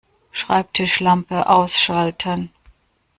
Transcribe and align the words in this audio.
Schreibtischlampe 0.31 1.47
ausschalten 1.47 2.49